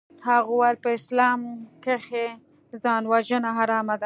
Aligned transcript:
هغه 0.27 0.49
وويل 0.51 0.77
په 0.83 0.89
اسلام 0.99 1.39
کښې 1.83 2.27
ځانوژنه 2.83 3.49
حرامه 3.57 3.95
ده. 3.97 3.99